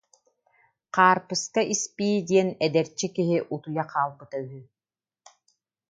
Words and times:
Хаарпыска 0.95 1.61
Испии 1.73 2.19
диэн 2.27 2.49
эдэрчи 2.65 3.07
киһи 3.15 3.37
утуйа 3.53 3.83
хаалбыта 3.91 4.37
үһү 4.43 4.61